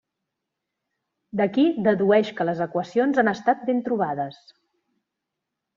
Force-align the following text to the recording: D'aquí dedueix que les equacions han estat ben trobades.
D'aquí 1.41 1.65
dedueix 1.89 2.33
que 2.41 2.49
les 2.49 2.65
equacions 2.67 3.21
han 3.25 3.31
estat 3.37 3.63
ben 3.71 3.87
trobades. 3.91 4.45